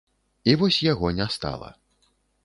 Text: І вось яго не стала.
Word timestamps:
І 0.51 0.53
вось 0.61 0.79
яго 0.85 1.11
не 1.19 1.27
стала. 1.35 1.69